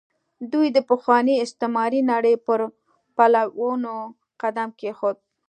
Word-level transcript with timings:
دوی 0.51 0.67
د 0.73 0.77
پخوانۍ 0.89 1.35
استعماري 1.39 2.01
نړۍ 2.11 2.35
پر 2.45 2.59
پلونو 3.15 3.93
قدم 4.41 4.69
کېښود. 4.79 5.17